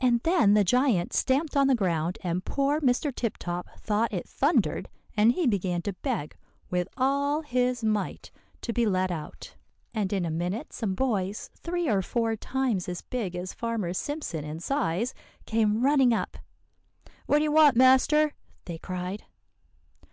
"And 0.00 0.18
then 0.24 0.54
the 0.54 0.64
giant 0.64 1.12
stamped 1.12 1.56
on 1.56 1.68
the 1.68 1.76
ground, 1.76 2.18
and 2.24 2.44
poor 2.44 2.80
Mr. 2.80 3.14
Tip 3.14 3.38
Top 3.38 3.68
thought 3.78 4.12
it 4.12 4.28
thundered, 4.28 4.88
and 5.16 5.30
he 5.30 5.46
began 5.46 5.80
to 5.82 5.92
beg 5.92 6.36
with 6.70 6.88
all 6.96 7.42
his 7.42 7.84
might 7.84 8.32
to 8.62 8.72
be 8.72 8.84
let 8.84 9.12
out. 9.12 9.54
And 9.94 10.12
in 10.12 10.24
a 10.24 10.28
minute 10.28 10.72
some 10.72 10.96
boys, 10.96 11.50
three 11.54 11.88
or 11.88 12.02
four 12.02 12.34
times 12.34 12.88
as 12.88 13.02
big 13.02 13.36
as 13.36 13.52
Farmer 13.54 13.92
Simpson 13.92 14.44
in 14.44 14.58
size, 14.58 15.14
came 15.46 15.82
running 15.82 16.12
up. 16.12 16.36
'What 17.26 17.38
do 17.38 17.44
you 17.44 17.52
want, 17.52 17.76
master?' 17.76 18.32
they 18.64 18.78
cried. 18.78 19.22